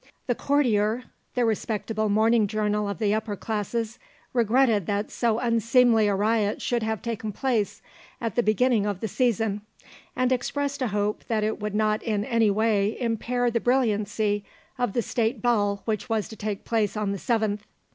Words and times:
THE 0.25 0.33
COURTIER, 0.33 1.03
the 1.35 1.45
respectable 1.45 2.09
morning 2.09 2.47
journal 2.47 2.89
of 2.89 2.97
the 2.97 3.13
upper 3.13 3.35
classes, 3.35 3.99
regretted 4.33 4.87
that 4.87 5.11
so 5.11 5.37
unseemly 5.37 6.07
a 6.07 6.15
riot 6.15 6.59
should 6.59 6.81
have 6.81 7.03
taken 7.03 7.31
place 7.31 7.83
at 8.19 8.33
the 8.33 8.41
beginning 8.41 8.87
of 8.87 8.99
the 8.99 9.07
season, 9.07 9.61
and 10.15 10.31
expressed 10.31 10.81
a 10.81 10.87
hope 10.87 11.25
that 11.25 11.43
it 11.43 11.59
would 11.59 11.75
not 11.75 12.01
in 12.01 12.25
any 12.25 12.49
way 12.49 12.99
impair 12.99 13.51
the 13.51 13.59
brilliancy 13.59 14.43
of 14.75 14.93
the 14.93 15.03
State 15.03 15.39
Ball 15.39 15.83
which 15.85 16.09
was 16.09 16.27
to 16.29 16.35
take 16.35 16.65
place 16.65 16.97
on 16.97 17.11
the 17.11 17.19
7th. 17.19 17.59